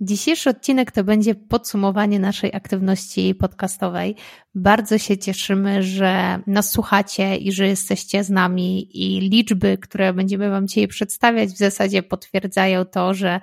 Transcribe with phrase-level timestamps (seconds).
[0.00, 4.16] Dzisiejszy odcinek to będzie podsumowanie naszej aktywności podcastowej.
[4.54, 10.50] Bardzo się cieszymy, że nas słuchacie i że jesteście z nami i liczby, które będziemy
[10.50, 13.40] Wam dzisiaj przedstawiać w zasadzie potwierdzają to, że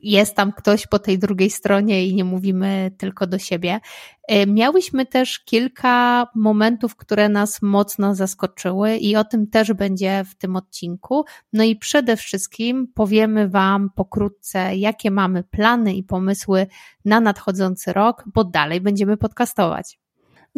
[0.00, 3.80] jest tam ktoś po tej drugiej stronie i nie mówimy tylko do siebie.
[4.28, 10.34] E, miałyśmy też kilka momentów, które nas mocno zaskoczyły i o tym też będzie w
[10.34, 11.24] tym odcinku.
[11.52, 16.66] No i przede wszystkim powiemy Wam pokrótce, jakie mamy plany i pomysły
[17.04, 20.05] na nadchodzący rok, bo dalej będziemy podcastować.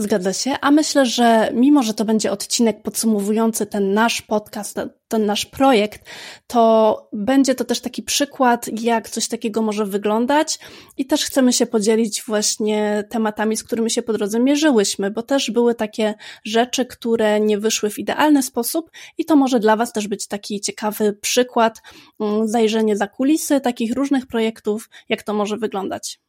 [0.00, 4.76] Zgadza się, a myślę, że mimo, że to będzie odcinek podsumowujący ten nasz podcast,
[5.08, 6.10] ten, nasz projekt,
[6.46, 10.58] to będzie to też taki przykład, jak coś takiego może wyglądać
[10.96, 15.50] i też chcemy się podzielić właśnie tematami, z którymi się po drodze mierzyłyśmy, bo też
[15.50, 20.08] były takie rzeczy, które nie wyszły w idealny sposób i to może dla Was też
[20.08, 21.82] być taki ciekawy przykład,
[22.20, 26.20] mm, zajrzenie za kulisy takich różnych projektów, jak to może wyglądać.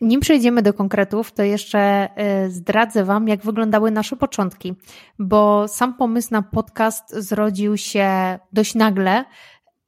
[0.00, 2.08] Nim przejdziemy do konkretów, to jeszcze
[2.46, 4.74] y, zdradzę Wam, jak wyglądały nasze początki,
[5.18, 9.24] bo sam pomysł na podcast zrodził się dość nagle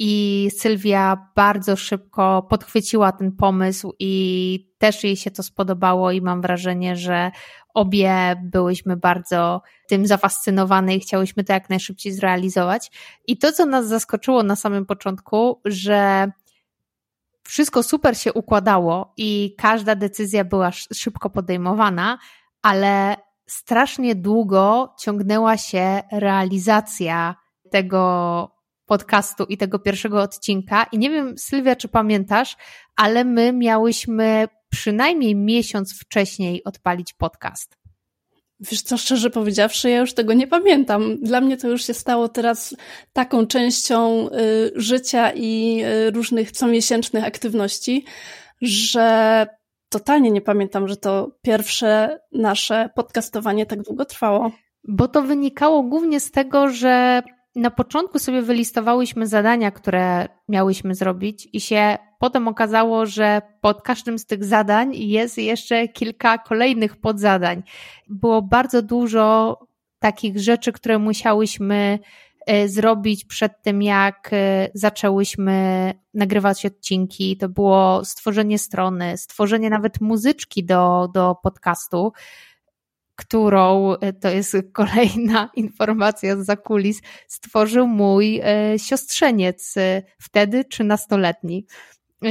[0.02, 6.40] i Sylwia bardzo szybko podchwyciła ten pomysł i też jej się to spodobało i mam
[6.42, 7.30] wrażenie, że
[7.74, 12.90] obie byłyśmy bardzo tym zafascynowane i chciałyśmy to jak najszybciej zrealizować.
[13.26, 16.30] I to, co nas zaskoczyło na samym początku, że
[17.50, 22.18] wszystko super się układało i każda decyzja była szybko podejmowana,
[22.62, 23.16] ale
[23.48, 27.34] strasznie długo ciągnęła się realizacja
[27.70, 28.50] tego
[28.86, 30.86] podcastu i tego pierwszego odcinka.
[30.92, 32.56] I nie wiem, Sylwia, czy pamiętasz,
[32.96, 37.79] ale my miałyśmy przynajmniej miesiąc wcześniej odpalić podcast.
[38.60, 41.16] Wiesz co, szczerze powiedziawszy, ja już tego nie pamiętam.
[41.22, 42.76] Dla mnie to już się stało teraz
[43.12, 48.04] taką częścią y, życia i y, różnych comiesięcznych aktywności,
[48.62, 49.46] że
[49.88, 54.50] totalnie nie pamiętam, że to pierwsze nasze podcastowanie tak długo trwało.
[54.88, 57.22] Bo to wynikało głównie z tego, że
[57.56, 64.18] na początku sobie wylistowałyśmy zadania, które miałyśmy zrobić, i się potem okazało, że pod każdym
[64.18, 67.62] z tych zadań jest jeszcze kilka kolejnych podzadań.
[68.08, 69.58] Było bardzo dużo
[69.98, 71.98] takich rzeczy, które musiałyśmy
[72.46, 77.36] e, zrobić przed tym, jak e, zaczęłyśmy nagrywać odcinki.
[77.36, 82.12] To było stworzenie strony, stworzenie nawet muzyczki do, do podcastu
[83.20, 91.66] którą, e, to jest kolejna informacja z zakulis, stworzył mój e, siostrzeniec, e, wtedy trzynastoletni.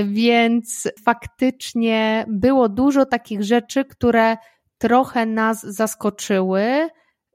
[0.06, 4.38] Więc faktycznie było dużo takich rzeczy, które
[4.78, 6.90] trochę nas zaskoczyły,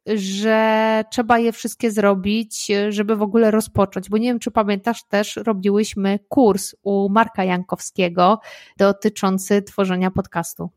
[0.06, 4.08] że trzeba je wszystkie zrobić, żeby w ogóle rozpocząć.
[4.08, 8.40] Bo nie wiem, czy pamiętasz, też robiłyśmy kurs u Marka Jankowskiego
[8.76, 10.70] dotyczący tworzenia podcastu.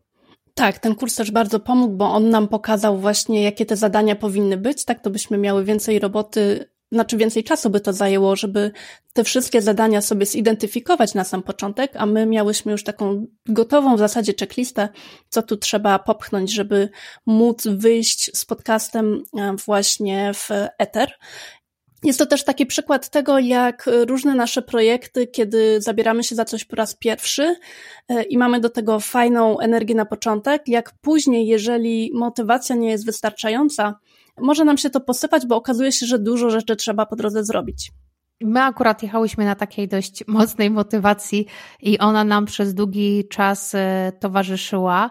[0.57, 4.57] Tak, ten kurs też bardzo pomógł, bo on nam pokazał właśnie, jakie te zadania powinny
[4.57, 8.71] być, tak to byśmy miały więcej roboty, znaczy więcej czasu by to zajęło, żeby
[9.13, 13.99] te wszystkie zadania sobie zidentyfikować na sam początek, a my miałyśmy już taką gotową w
[13.99, 14.89] zasadzie checklistę,
[15.29, 16.89] co tu trzeba popchnąć, żeby
[17.25, 21.11] móc wyjść z podcastem e, właśnie w Ether.
[22.03, 26.65] Jest to też taki przykład tego, jak różne nasze projekty, kiedy zabieramy się za coś
[26.65, 27.55] po raz pierwszy
[28.09, 33.05] e, i mamy do tego fajną energię na początek, jak później, jeżeli motywacja nie jest
[33.05, 33.99] wystarczająca,
[34.37, 37.91] może nam się to posypać, bo okazuje się, że dużo rzeczy trzeba po drodze zrobić.
[38.41, 41.45] My akurat jechałyśmy na takiej dość mocnej motywacji
[41.81, 45.09] i ona nam przez długi czas e, towarzyszyła,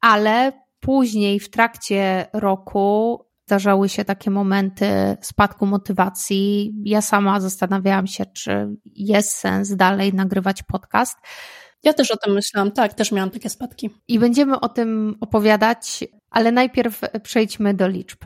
[0.00, 6.74] ale później w trakcie roku zdarzały się takie momenty spadku motywacji.
[6.84, 11.18] Ja sama zastanawiałam się, czy jest sens dalej nagrywać podcast.
[11.82, 13.90] Ja też o tym myślałam, tak, też miałam takie spadki.
[14.08, 18.18] I będziemy o tym opowiadać, ale najpierw przejdźmy do liczb.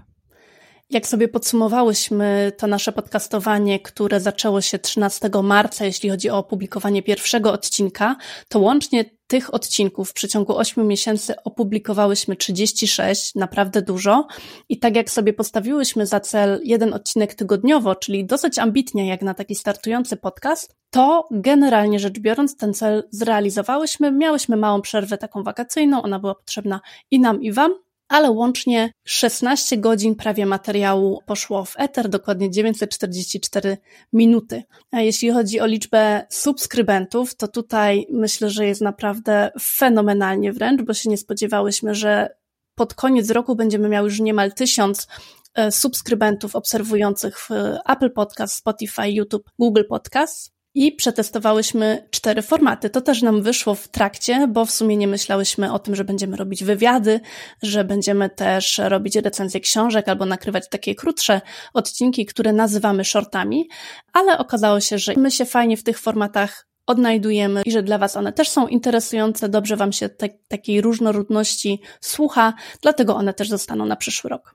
[0.90, 7.02] Jak sobie podsumowałyśmy to nasze podcastowanie, które zaczęło się 13 marca, jeśli chodzi o opublikowanie
[7.02, 8.16] pierwszego odcinka,
[8.48, 14.26] to łącznie tych odcinków w przeciągu 8 miesięcy opublikowałyśmy 36, naprawdę dużo.
[14.68, 19.34] I tak jak sobie postawiłyśmy za cel jeden odcinek tygodniowo, czyli dosyć ambitnie jak na
[19.34, 24.12] taki startujący podcast, to generalnie rzecz biorąc ten cel zrealizowałyśmy.
[24.12, 26.80] Miałyśmy małą przerwę taką wakacyjną, ona była potrzebna
[27.10, 27.74] i nam, i wam,
[28.10, 33.78] ale łącznie 16 godzin prawie materiału poszło w eter, dokładnie 944
[34.12, 34.62] minuty.
[34.90, 40.94] A jeśli chodzi o liczbę subskrybentów, to tutaj myślę, że jest naprawdę fenomenalnie wręcz, bo
[40.94, 42.34] się nie spodziewałyśmy, że
[42.74, 45.06] pod koniec roku będziemy miały już niemal tysiąc
[45.54, 47.48] e, subskrybentów obserwujących w
[47.88, 52.90] Apple Podcast, Spotify, YouTube, Google Podcast i przetestowałyśmy cztery formaty.
[52.90, 56.36] To też nam wyszło w trakcie, bo w sumie nie myślałyśmy o tym, że będziemy
[56.36, 57.20] robić wywiady,
[57.62, 61.40] że będziemy też robić recenzje książek albo nakrywać takie krótsze
[61.74, 63.68] odcinki, które nazywamy shortami,
[64.12, 68.16] ale okazało się, że my się fajnie w tych formatach odnajdujemy i że dla Was
[68.16, 73.86] one też są interesujące, dobrze Wam się te, takiej różnorodności słucha, dlatego one też zostaną
[73.86, 74.54] na przyszły rok.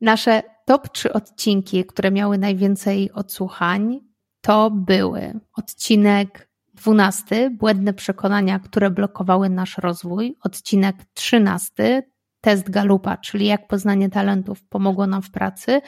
[0.00, 4.09] Nasze top 3 odcinki, które miały najwięcej odsłuchań,
[4.40, 12.02] to były odcinek 12, błędne przekonania, które blokowały nasz rozwój, odcinek 13,
[12.40, 15.80] test Galupa, czyli jak poznanie talentów pomogło nam w pracy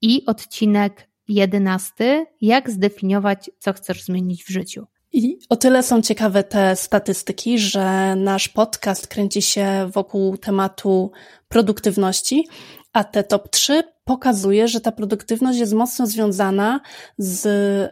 [0.00, 4.86] i odcinek 11, jak zdefiniować, co chcesz zmienić w życiu.
[5.12, 11.12] I o tyle są ciekawe te statystyki, że nasz podcast kręci się wokół tematu
[11.48, 12.48] produktywności,
[12.92, 16.80] a te top 3 pokazuje, że ta produktywność jest mocno związana
[17.18, 17.46] z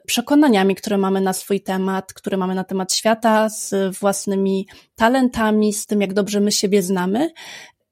[0.06, 5.86] przekonaniami, które mamy na swój temat, które mamy na temat świata, z własnymi talentami, z
[5.86, 7.30] tym, jak dobrze my siebie znamy.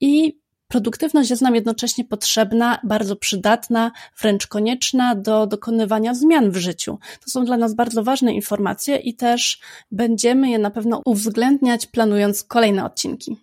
[0.01, 6.99] I produktywność jest nam jednocześnie potrzebna, bardzo przydatna, wręcz konieczna do dokonywania zmian w życiu.
[7.25, 9.61] To są dla nas bardzo ważne informacje i też
[9.91, 13.37] będziemy je na pewno uwzględniać, planując kolejne odcinki.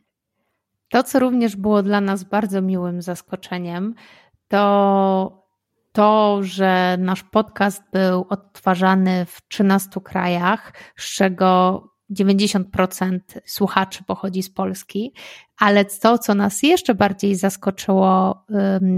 [0.90, 3.96] To, co również było dla nas bardzo miłym zaskoczeniem,
[4.48, 5.46] to
[5.92, 14.50] to, że nasz podcast był odtwarzany w 13 krajach, z czego 90% słuchaczy pochodzi z
[14.50, 15.14] Polski,
[15.58, 18.44] ale to, co nas jeszcze bardziej zaskoczyło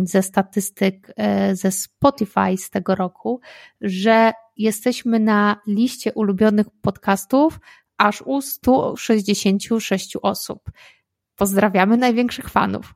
[0.03, 3.41] ze statystyk e, ze Spotify z tego roku,
[3.81, 7.59] że jesteśmy na liście ulubionych podcastów
[7.97, 10.71] aż u 166 osób.
[11.35, 12.93] Pozdrawiamy największych fanów.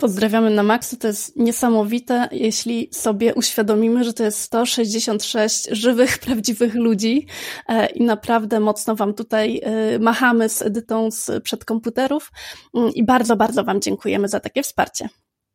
[0.00, 6.74] Pozdrawiamy na maksa, to jest niesamowite, jeśli sobie uświadomimy, że to jest 166 żywych, prawdziwych
[6.74, 7.26] ludzi.
[7.68, 12.32] E, i naprawdę mocno Wam tutaj e, machamy z edytą z przed komputerów.
[12.74, 15.08] Mm, i bardzo, bardzo Wam dziękujemy za takie wsparcie.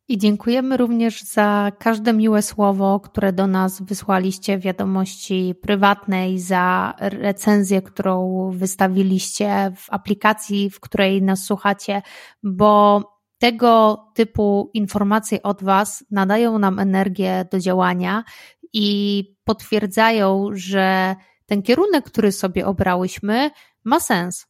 [0.08, 6.94] I dziękujemy również za każde miłe słowo, które do nas wysłaliście w wiadomości prywatnej, za
[6.98, 12.02] recenzję, którą wystawiliście w aplikacji, w której nas słuchacie,
[12.42, 13.13] bo
[13.44, 18.24] tego typu informacje od Was nadają nam energię do działania
[18.72, 23.50] i potwierdzają, że ten kierunek, który sobie obrałyśmy,
[23.84, 24.46] ma sens.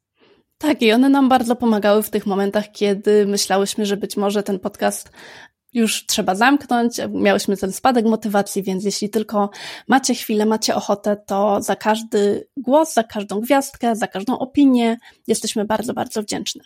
[0.59, 4.59] Tak, i one nam bardzo pomagały w tych momentach, kiedy myślałyśmy, że być może ten
[4.59, 5.11] podcast
[5.73, 9.51] już trzeba zamknąć, miałyśmy ten spadek motywacji, więc jeśli tylko
[9.89, 15.65] macie chwilę, macie ochotę, to za każdy głos, za każdą gwiazdkę, za każdą opinię jesteśmy
[15.65, 16.65] bardzo, bardzo wdzięczne.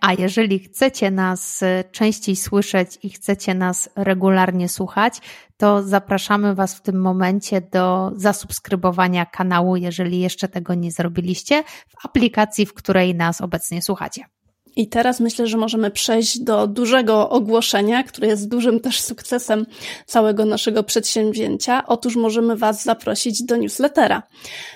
[0.00, 5.20] A jeżeli chcecie nas częściej słyszeć i chcecie nas regularnie słuchać,
[5.56, 12.06] to zapraszamy Was w tym momencie do zasubskrybowania kanału, jeżeli jeszcze tego nie zrobiliście, w
[12.06, 14.24] aplikacji, w której nas obecnie słuchacie.
[14.76, 19.66] I teraz myślę, że możemy przejść do dużego ogłoszenia, które jest dużym też sukcesem
[20.06, 21.86] całego naszego przedsięwzięcia.
[21.86, 24.22] Otóż możemy Was zaprosić do newslettera.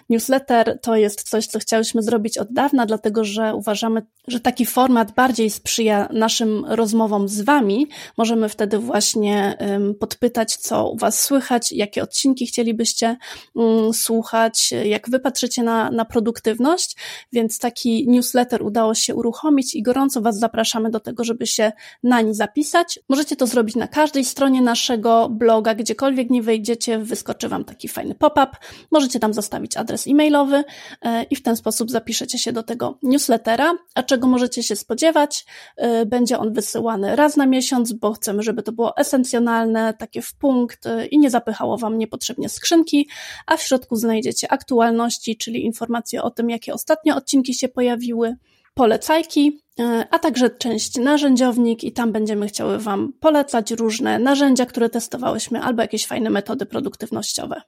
[0.09, 5.15] Newsletter to jest coś, co chciałyśmy zrobić od dawna, dlatego że uważamy, że taki format
[5.15, 7.87] bardziej sprzyja naszym rozmowom z Wami.
[8.19, 9.59] Możemy wtedy właśnie
[10.01, 13.17] podpytać, co u Was słychać, jakie odcinki chcielibyście
[13.55, 16.97] um, słuchać, jak Wy patrzycie na, na produktywność,
[17.33, 21.73] więc taki newsletter udało się uruchomić i gorąco Was zapraszamy do tego, żeby się
[22.03, 22.99] nań zapisać.
[23.09, 28.15] Możecie to zrobić na każdej stronie naszego bloga, gdziekolwiek nie wejdziecie, wyskoczy Wam taki fajny
[28.15, 28.57] pop-up.
[28.91, 30.65] Możecie tam zostawić adres e-mailowy
[31.03, 33.73] e, i w ten sposób zapiszecie się do tego newslettera.
[33.95, 35.47] A czego możecie się spodziewać?
[35.77, 40.35] E, będzie on wysyłany raz na miesiąc, bo chcemy, żeby to było esencjonalne, takie w
[40.35, 43.09] punkt e, i nie zapychało Wam niepotrzebnie skrzynki,
[43.47, 48.37] a w środku znajdziecie aktualności, czyli informacje o tym, jakie ostatnie odcinki się pojawiły,
[48.75, 54.91] polecajki, e, a także część narzędziownik i tam będziemy chciały Wam polecać różne narzędzia, które
[54.91, 57.63] testowałyśmy albo jakieś fajne metody produktywnościowe.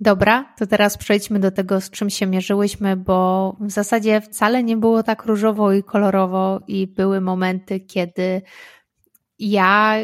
[0.00, 4.76] Dobra, to teraz przejdźmy do tego, z czym się mierzyłyśmy, bo w zasadzie wcale nie
[4.76, 8.42] było tak różowo i kolorowo i były momenty, kiedy
[9.38, 9.96] ja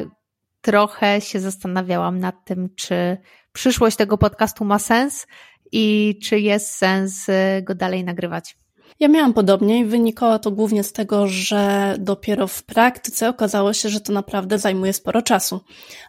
[0.60, 3.16] trochę się zastanawiałam nad tym, czy
[3.52, 5.26] przyszłość tego podcastu ma sens
[5.72, 7.26] i czy jest sens
[7.62, 8.56] go dalej nagrywać.
[9.00, 13.88] Ja miałam podobnie i wynikało to głównie z tego, że dopiero w praktyce okazało się,
[13.88, 15.60] że to naprawdę zajmuje sporo czasu.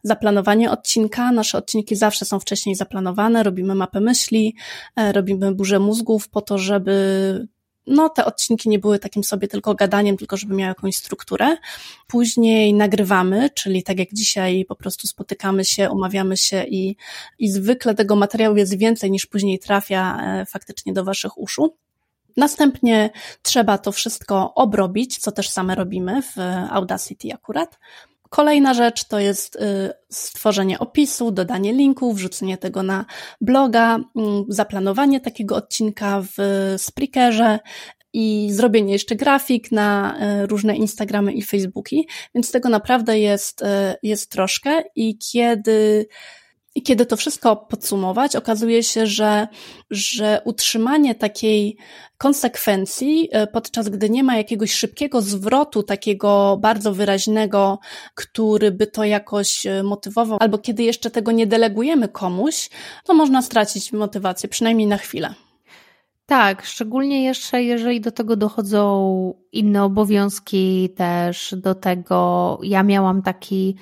[0.04, 4.56] Zaplanowanie odcinka, nasze odcinki zawsze są wcześniej zaplanowane, robimy mapę myśli,
[4.96, 7.48] e, robimy burzę mózgów po to, żeby
[7.88, 11.58] no, te odcinki nie były takim sobie tylko gadaniem, tylko żeby miały jakąś strukturę.
[12.08, 16.96] Później nagrywamy, czyli tak jak dzisiaj po prostu spotykamy się, umawiamy się i,
[17.39, 21.75] i zwykle tego materiału jest więcej niż później trafia e, faktycznie do Waszych uszu.
[22.38, 23.10] Następnie
[23.42, 26.36] trzeba to wszystko obrobić, co też same robimy w
[26.70, 27.80] Audacity akurat.
[28.30, 29.60] Kolejna rzecz to jest y,
[30.10, 33.06] stworzenie opisu, dodanie linku, wrzucenie tego na
[33.42, 36.38] bloga, mm, zaplanowanie takiego odcinka w
[36.77, 37.60] Spreakerze
[38.13, 43.63] i zrobienie jeszcze grafik na y, różne Instagramy i Facebooki, więc tego naprawdę jest,
[44.04, 46.08] jest troszkę i kiedy
[46.75, 49.48] i kiedy to wszystko podsumować, okazuje się, że,
[49.91, 51.77] że utrzymanie takiej
[52.17, 57.79] konsekwencji, e, podczas gdy nie ma jakiegoś szybkiego zwrotu, takiego bardzo wyraźnego,
[58.15, 62.70] który by to jakoś e, motywował, albo kiedy jeszcze tego nie delegujemy komuś,
[63.03, 65.34] to można stracić motywację, przynajmniej na chwilę.
[66.25, 73.75] Tak, szczególnie jeszcze jeżeli do tego dochodzą inne obowiązki, też do tego ja miałam taki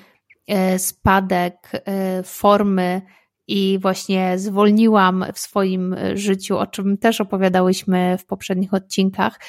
[0.78, 3.02] spadek e, formy
[3.46, 9.40] i właśnie zwolniłam w swoim życiu, o czym też opowiadałyśmy w poprzednich odcinkach.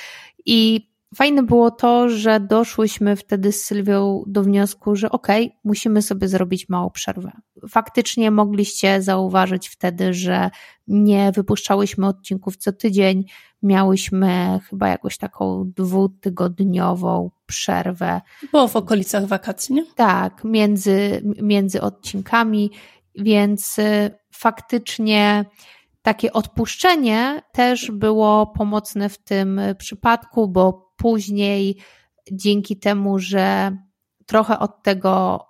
[0.45, 6.01] I fajne było to, że doszłyśmy wtedy z Sylwią do wniosku, że okej, okay, musimy
[6.01, 7.31] sobie zrobić małą przerwę.
[7.69, 10.50] Faktycznie mogliście zauważyć wtedy, że
[10.88, 13.24] nie wypuszczałyśmy odcinków co tydzień,
[13.63, 18.22] miałyśmy chyba jakąś taką dwutygodniową przerwę.
[18.51, 19.86] Było w okolicach wakacji, nie?
[19.95, 22.72] Tak, między, między odcinkami,
[23.15, 25.45] więc y, faktycznie
[26.05, 31.77] takie odpuszczenie też było pomocne w tym przypadku, bo później
[32.31, 33.77] dzięki temu, że
[34.25, 35.45] trochę od tego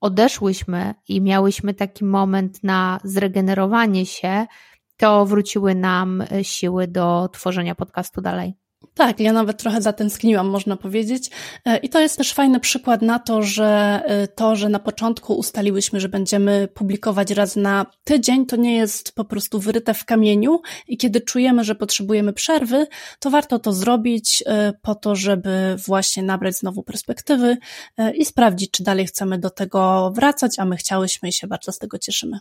[0.00, 4.46] odeszłyśmy i miałyśmy taki moment na zregenerowanie się,
[4.96, 8.54] to wróciły nam siły do tworzenia podcastu dalej.
[8.94, 11.30] Tak, ja nawet trochę zatęskniłam, można powiedzieć.
[11.64, 15.34] E, I to jest też fajny przykład na to, że e, to, że na początku
[15.34, 20.60] ustaliłyśmy, że będziemy publikować raz na tydzień, to nie jest po prostu wyryte w kamieniu
[20.88, 22.86] i kiedy czujemy, że potrzebujemy przerwy,
[23.18, 27.56] to warto to zrobić e, po to, żeby właśnie nabrać znowu perspektywy
[28.14, 31.78] i sprawdzić, czy dalej chcemy do tego wracać, a my chciałyśmy i się bardzo z
[31.78, 32.38] tego cieszymy.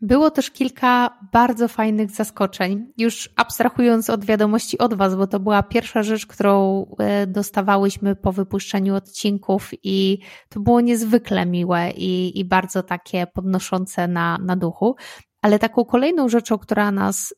[0.00, 5.62] Było też kilka bardzo fajnych zaskoczeń, już abstrahując od wiadomości od Was, bo to była
[5.62, 12.44] pierwsza rzecz, którą e, dostawałyśmy po wypuszczeniu odcinków i to było niezwykle miłe i, i
[12.44, 14.96] bardzo takie podnoszące na, na duchu.
[15.42, 17.34] Ale taką kolejną rzeczą, która nas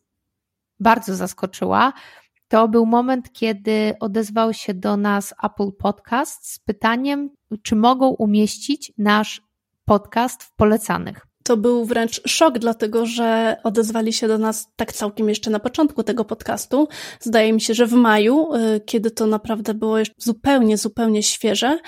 [0.80, 1.92] bardzo zaskoczyła,
[2.48, 7.30] to był moment, kiedy odezwał się do nas Apple Podcast z pytaniem,
[7.62, 9.42] czy mogą umieścić nasz
[9.84, 15.28] podcast w polecanych to był wręcz szok, dlatego że odezwali się do nas tak całkiem
[15.28, 16.88] jeszcze na początku tego podcastu.
[17.20, 21.78] Zdaje mi się, że w maju, y, kiedy to naprawdę było jeszcze zupełnie, zupełnie świeże.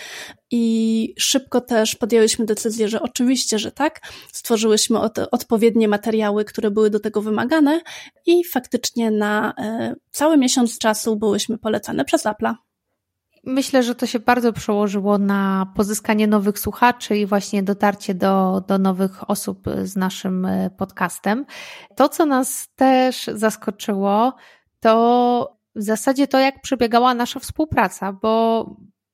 [0.50, 4.00] I szybko też podjęłyśmy decyzję, że oczywiście, że tak.
[4.32, 7.80] Stworzyłyśmy od, odpowiednie materiały, które były do tego wymagane,
[8.26, 9.54] i faktycznie na
[9.92, 12.54] y, cały miesiąc czasu byłyśmy polecane przez Apple'a.
[13.44, 18.78] Myślę, że to się bardzo przełożyło na pozyskanie nowych słuchaczy i właśnie dotarcie do, do
[18.78, 21.46] nowych osób z naszym e, podcastem.
[21.96, 24.34] To, co nas też zaskoczyło,
[24.80, 28.66] to w zasadzie to, jak przebiegała nasza współpraca, bo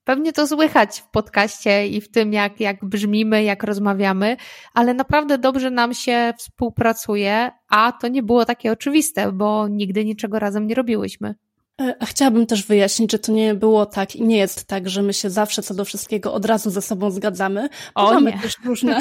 [0.04, 4.36] pewnie to słychać w podcaście i w tym, jak, jak brzmimy, jak rozmawiamy,
[4.74, 10.38] ale naprawdę dobrze nam się współpracuje, a to nie było takie oczywiste, bo nigdy niczego
[10.38, 11.34] razem nie robiłyśmy.
[11.80, 15.02] E, a chciałabym też wyjaśnić, że to nie było tak i nie jest tak, że
[15.02, 17.68] my się zawsze co do wszystkiego od razu ze sobą zgadzamy.
[17.94, 18.38] O, mamy nie.
[18.38, 19.00] też różne,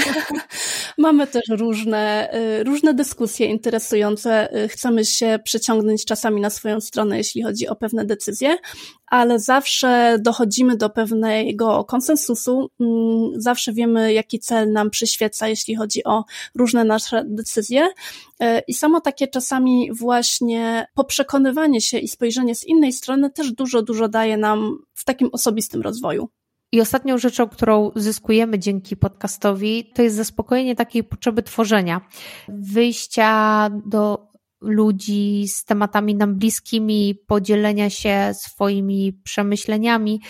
[0.97, 4.51] mamy też różne, e, różne dyskusje interesujące.
[4.51, 8.57] E, chcemy się przyciągnąć czasami na swoją stronę, jeśli chodzi o pewne decyzje,
[9.07, 16.03] ale zawsze dochodzimy do pewnego konsensusu, mm, zawsze wiemy, jaki cel nam przyświeca, jeśli chodzi
[16.03, 16.23] o
[16.55, 17.89] różne nasze decyzje.
[18.67, 24.07] I samo takie czasami właśnie poprzekonywanie się i spojrzenie z innej strony też dużo, dużo
[24.07, 26.29] daje nam w takim osobistym rozwoju.
[26.71, 32.01] I ostatnią rzeczą, którą zyskujemy dzięki podcastowi, to jest zaspokojenie takiej potrzeby tworzenia,
[32.47, 34.27] wyjścia do
[34.61, 40.21] ludzi z tematami nam bliskimi, podzielenia się swoimi przemyśleniami,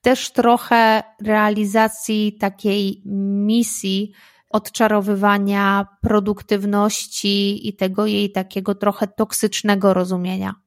[0.00, 3.02] też trochę realizacji takiej
[3.46, 4.12] misji
[4.50, 10.63] odczarowywania produktywności i tego jej takiego trochę toksycznego rozumienia.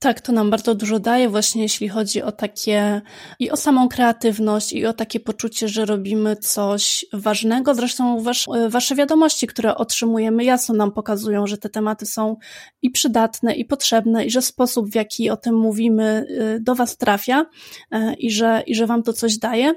[0.00, 3.02] Tak, to nam bardzo dużo daje, właśnie jeśli chodzi o takie
[3.38, 7.74] i o samą kreatywność, i o takie poczucie, że robimy coś ważnego.
[7.74, 12.36] Zresztą wasz, wasze wiadomości, które otrzymujemy, jasno nam pokazują, że te tematy są
[12.82, 16.26] i przydatne, i potrzebne, i że sposób, w jaki o tym mówimy,
[16.56, 17.46] y, do was trafia,
[17.94, 19.74] y, i że, i że wam to coś daje.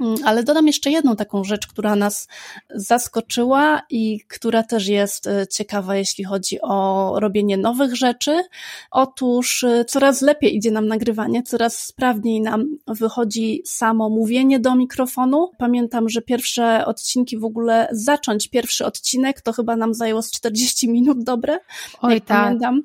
[0.00, 2.28] Mm, ale dodam jeszcze jedną taką rzecz, która nas
[2.70, 8.42] zaskoczyła i która też jest e, ciekawa, jeśli chodzi o robienie nowych rzeczy.
[8.90, 15.50] Otóż e, coraz lepiej idzie nam nagrywanie, coraz sprawniej nam wychodzi samo mówienie do mikrofonu.
[15.58, 20.88] Pamiętam, że pierwsze odcinki w ogóle zacząć pierwszy odcinek to chyba nam zajęło z 40
[20.88, 21.58] minut dobre.
[22.02, 22.44] Oj, tak.
[22.44, 22.82] Pamiętam.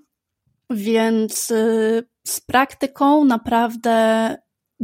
[0.70, 4.38] Więc e, z praktyką naprawdę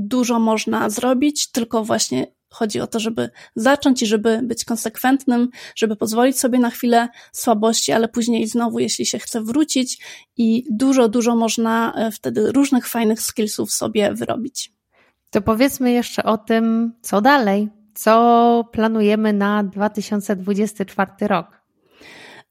[0.08, 5.96] dużo można zrobić, tylko właśnie chodzi o to, żeby zacząć i żeby być konsekwentnym, żeby
[5.96, 10.04] pozwolić sobie na chwilę słabości, ale później znowu, jeśli się chce wrócić
[10.38, 14.74] i dużo, dużo można e, wtedy różnych fajnych skillsów sobie wyrobić.
[15.30, 21.59] To powiedzmy jeszcze o tym, co dalej, co planujemy na 2024 rok.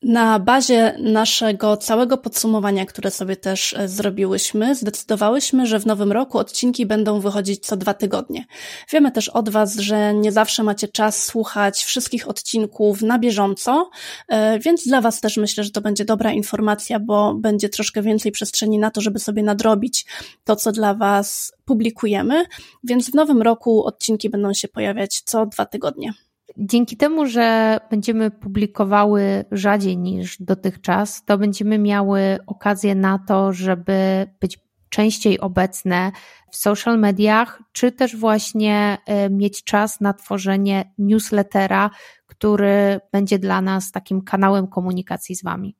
[0.02, 6.38] Na bazie naszego całego podsumowania, które sobie też e, zrobiłyśmy, zdecydowałyśmy, że w nowym roku
[6.38, 8.46] odcinki będą wychodzić co dwa tygodnie.
[8.92, 13.90] Wiemy też od Was, że nie zawsze macie czas słuchać wszystkich odcinków na bieżąco,
[14.28, 18.32] e, więc dla Was też myślę, że to będzie dobra informacja, bo będzie troszkę więcej
[18.32, 20.06] przestrzeni na to, żeby sobie nadrobić
[20.44, 22.44] to, co dla Was publikujemy,
[22.84, 26.12] więc w nowym roku odcinki będą się pojawiać co dwa tygodnie.
[26.60, 34.26] Dzięki temu, że będziemy publikowały rzadziej niż dotychczas, to będziemy miały okazję na to, żeby
[34.40, 36.12] być częściej obecne
[36.50, 41.90] w social mediach, czy też właśnie e, mieć czas na tworzenie newslettera,
[42.26, 45.76] który będzie dla nas takim kanałem komunikacji z Wami.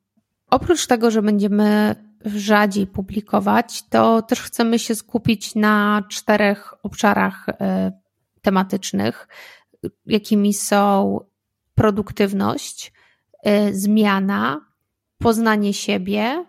[0.50, 1.94] Oprócz tego, że będziemy
[2.25, 7.92] rzadziej publikować, to też chcemy się skupić na czterech obszarach e,
[8.42, 9.29] tematycznych
[10.06, 11.20] jakimi są
[11.74, 12.92] produktywność,
[13.46, 14.60] y, zmiana,
[15.18, 16.44] poznanie siebie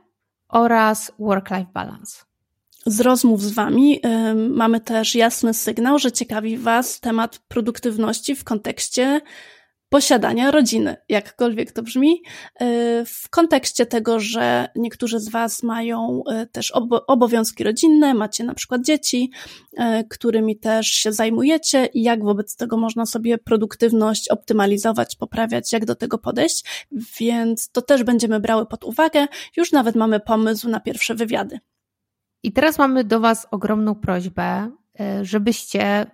[0.50, 2.24] oraz work-life balance.
[2.86, 8.44] Z rozmów z Wami y, mamy też jasny sygnał, że ciekawi Was temat produktywności w
[8.44, 9.22] kontekście
[9.90, 12.22] posiadania rodziny, jakkolwiek to brzmi,
[12.62, 16.74] y, w kontekście tego, że niektórzy z Was mają y, też
[17.08, 19.32] obowiązki rodzinne, macie na przykład dzieci,
[19.74, 19.78] y,
[20.10, 25.96] którymi też się zajmujecie i jak wobec tego można sobie produktywność optymalizować, poprawiać, jak do
[25.96, 26.88] tego podejść,
[27.20, 29.28] więc to też będziemy brały pod uwagę.
[29.58, 31.60] Już nawet mamy pomysł na pierwsze wywiady.
[32.44, 34.72] I teraz mamy do Was ogromną prośbę,
[35.22, 36.06] żebyście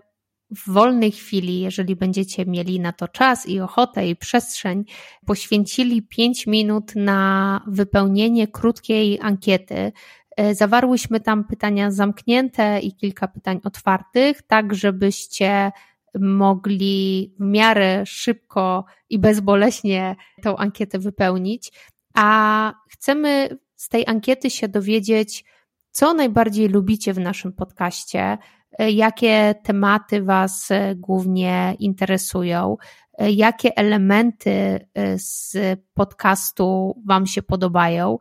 [0.51, 4.83] w wolnej chwili, jeżeli będziecie mieli na to czas i ochotę i przestrzeń,
[5.25, 9.91] poświęcili 5 minut na wypełnienie krótkiej ankiety.
[10.37, 15.71] E, zawarłyśmy tam pytania zamknięte i kilka pytań otwartych, tak żebyście
[16.19, 21.71] mogli w miarę szybko i bezboleśnie tą ankietę wypełnić.
[22.13, 25.45] A chcemy z tej ankiety się dowiedzieć,
[25.91, 28.37] co najbardziej lubicie w naszym podcaście,
[28.79, 32.77] jakie tematy Was e, głównie interesują,
[33.17, 35.57] e, jakie elementy z
[35.93, 38.17] podcastu Wam się podobają.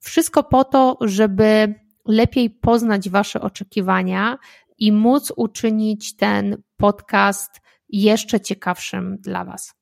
[0.00, 1.74] Wszystko po to, żeby
[2.06, 4.38] lepiej poznać Wasze oczekiwania
[4.78, 9.74] i móc uczynić ten podcast jeszcze ciekawszym dla Was.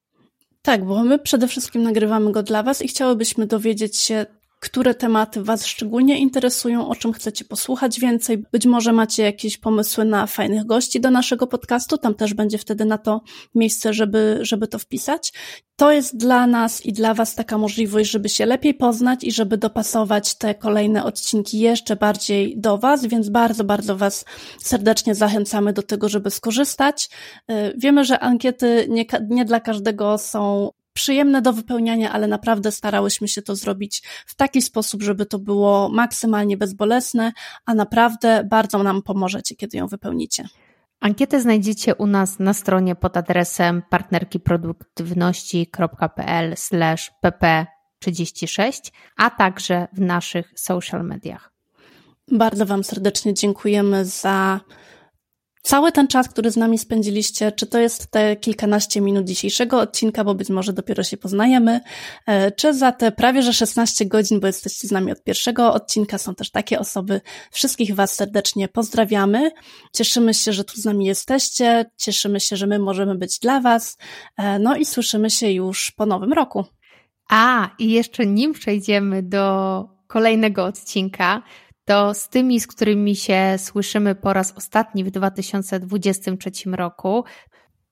[0.63, 4.27] Tak, bo my przede wszystkim nagrywamy go dla Was i chciałybyśmy dowiedzieć się,
[4.61, 8.45] które tematy Was szczególnie interesują, o czym chcecie posłuchać więcej.
[8.53, 12.85] Być może macie jakieś pomysły na fajnych gości do naszego podcastu, tam też będzie wtedy
[12.85, 13.21] na to
[13.55, 15.33] miejsce, żeby, żeby to wpisać.
[15.77, 19.59] To jest dla nas i dla Was taka możliwość, żeby się lepiej poznać i żeby
[19.59, 24.25] dopasować te kolejne odcinki jeszcze bardziej do Was, więc bardzo, bardzo Was
[24.59, 27.09] serdecznie zachęcamy do tego, żeby skorzystać.
[27.51, 33.29] Y, wiemy, że ankiety nie, nie dla każdego są przyjemne do wypełniania, ale naprawdę starałyśmy
[33.29, 37.33] się to zrobić w taki sposób, żeby to było maksymalnie bezbolesne,
[37.67, 40.49] a naprawdę bardzo nam pomożecie, kiedy ją wypełnicie.
[41.01, 46.55] Ankietę znajdziecie u nas na stronie pod adresem partnerkiproduktywności.pl
[47.25, 51.53] pp36, a także w naszych social mediach.
[52.33, 54.61] Bardzo Wam serdecznie dziękujemy za
[55.67, 60.25] cały ten czas, który z nami spędziliście, czy to jest te kilkanaście minut dzisiejszego odcinka,
[60.25, 61.81] bo być może dopiero się poznajemy,
[62.27, 66.19] e, czy za te prawie że 16 godzin, bo jesteście z nami od pierwszego odcinka,
[66.19, 67.21] są też takie osoby.
[67.51, 69.51] Wszystkich Was serdecznie pozdrawiamy.
[69.93, 73.97] Cieszymy się, że tu z nami jesteście, cieszymy się, że my możemy być dla Was,
[74.37, 76.65] e, no i słyszymy się już po nowym roku.
[77.31, 81.43] A, i jeszcze nim przejdziemy do kolejnego odcinka,
[81.87, 87.25] to z tymi, z którymi się słyszymy po raz ostatni w 2023 roku,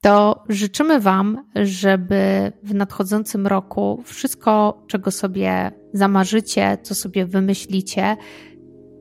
[0.01, 8.17] to życzymy Wam, żeby w nadchodzącym roku wszystko, czego sobie zamarzycie, co sobie wymyślicie,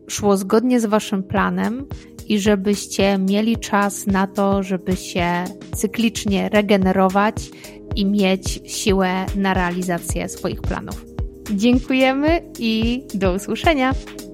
[0.09, 1.85] szło zgodnie z Waszym planem
[2.27, 5.43] i żebyście mieli czas na to, żeby się
[5.75, 7.35] cyklicznie regenerować
[7.95, 11.05] i mieć siłę na realizację swoich planów.
[11.51, 13.93] Dziękujemy i do usłyszenia.